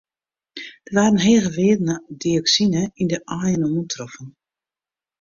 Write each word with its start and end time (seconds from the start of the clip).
Der 0.87 0.97
waarden 0.99 1.19
hege 1.25 1.49
wearden 1.59 1.89
dioksine 2.21 2.83
yn 3.01 3.09
de 3.11 3.19
aaien 3.35 3.67
oantroffen. 3.69 4.27